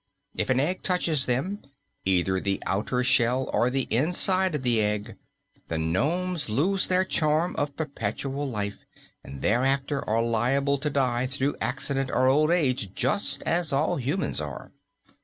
If 0.35 0.49
an 0.49 0.59
egg 0.59 0.81
touches 0.81 1.27
them 1.27 1.59
either 2.05 2.39
the 2.39 2.59
outer 2.65 3.03
shell 3.03 3.47
or 3.53 3.69
the 3.69 3.83
inside 3.91 4.55
of 4.55 4.63
the 4.63 4.81
egg 4.81 5.15
the 5.67 5.77
nomes 5.77 6.49
lose 6.49 6.87
their 6.87 7.05
charm 7.05 7.55
of 7.55 7.77
perpetual 7.77 8.49
life 8.49 8.79
and 9.23 9.43
thereafter 9.43 10.03
are 10.09 10.23
liable 10.23 10.79
to 10.79 10.89
die 10.89 11.27
through 11.27 11.55
accident 11.61 12.09
or 12.09 12.25
old 12.25 12.49
age, 12.49 12.95
just 12.95 13.43
as 13.43 13.71
all 13.71 13.97
humans 13.97 14.41
are. 14.41 14.71